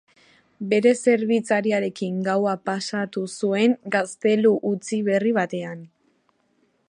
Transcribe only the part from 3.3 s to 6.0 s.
zuen gaztelu utzi berri batean.